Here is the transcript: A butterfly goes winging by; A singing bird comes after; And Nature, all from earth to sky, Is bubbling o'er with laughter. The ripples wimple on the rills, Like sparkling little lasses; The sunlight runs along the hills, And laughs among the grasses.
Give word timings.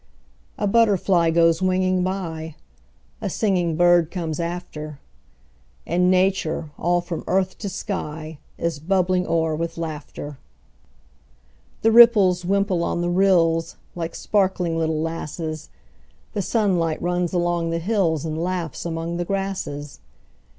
A 0.57 0.65
butterfly 0.65 1.29
goes 1.29 1.61
winging 1.61 2.01
by; 2.01 2.55
A 3.21 3.29
singing 3.29 3.75
bird 3.77 4.09
comes 4.09 4.39
after; 4.39 4.99
And 5.85 6.09
Nature, 6.09 6.71
all 6.79 7.01
from 7.01 7.23
earth 7.27 7.59
to 7.59 7.69
sky, 7.69 8.39
Is 8.57 8.79
bubbling 8.79 9.27
o'er 9.27 9.55
with 9.55 9.77
laughter. 9.77 10.39
The 11.83 11.91
ripples 11.91 12.43
wimple 12.43 12.83
on 12.83 13.01
the 13.01 13.11
rills, 13.11 13.75
Like 13.93 14.15
sparkling 14.15 14.75
little 14.75 15.01
lasses; 15.03 15.69
The 16.33 16.41
sunlight 16.41 16.99
runs 16.99 17.31
along 17.31 17.69
the 17.69 17.77
hills, 17.77 18.25
And 18.25 18.43
laughs 18.43 18.87
among 18.87 19.17
the 19.17 19.25
grasses. 19.25 19.99